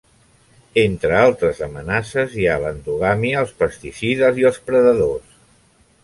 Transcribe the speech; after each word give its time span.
Entre 0.83 1.17
altres 1.17 1.59
amenaces 1.65 2.33
hi 2.39 2.47
ha 2.47 2.55
l'endogàmia, 2.63 3.43
els 3.47 3.51
pesticides 3.59 4.41
i 4.45 4.47
els 4.51 4.57
predadors. 4.71 5.37